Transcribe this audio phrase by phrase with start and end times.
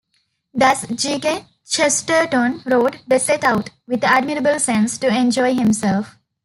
[0.51, 1.19] Thus G.
[1.19, 1.45] K.
[1.63, 6.15] Chesterton wrote: The set out, with admirable sense, to enjoy himself.